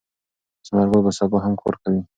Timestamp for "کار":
1.61-1.75